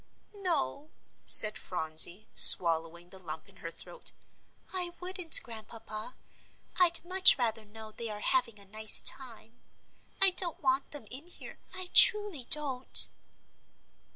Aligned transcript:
"No," 0.33 0.89
said 1.25 1.59
Phronsie, 1.59 2.27
swallowing 2.33 3.11
the 3.11 3.19
lump 3.19 3.47
in 3.47 3.57
her 3.57 3.69
throat, 3.69 4.13
"I 4.73 4.95
wouldn't, 4.99 5.39
Grandpapa; 5.43 6.15
I'd 6.79 7.05
much 7.05 7.37
rather 7.37 7.65
know 7.65 7.91
they 7.91 8.09
are 8.09 8.19
having 8.21 8.57
a 8.59 8.65
nice 8.65 8.99
time. 9.01 9.61
I 10.19 10.31
don't 10.31 10.59
want 10.63 10.89
them 10.89 11.05
in 11.11 11.27
here, 11.27 11.59
I 11.75 11.89
truly 11.93 12.45
don't." 12.45 13.09